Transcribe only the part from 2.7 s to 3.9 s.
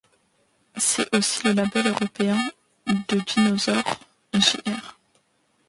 de Dinosaur